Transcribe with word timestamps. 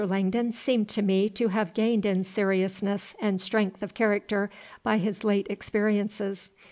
Langdon 0.03 0.51
seemed 0.51 0.89
to 0.89 1.03
me 1.03 1.29
to 1.29 1.49
have 1.49 1.75
gained 1.75 2.07
in 2.07 2.23
seriousness 2.23 3.15
and 3.21 3.39
strength 3.39 3.83
of 3.83 3.93
character 3.93 4.49
by 4.81 4.97
his 4.97 5.23
late 5.23 5.45
experiences. 5.47 6.49